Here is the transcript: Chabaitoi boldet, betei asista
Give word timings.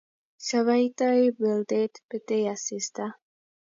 Chabaitoi 0.45 1.21
boldet, 1.41 1.93
betei 2.09 2.41
asista 2.55 3.03